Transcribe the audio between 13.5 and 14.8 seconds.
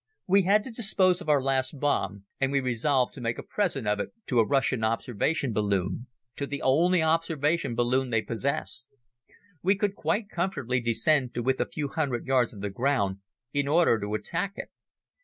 in order to attack it.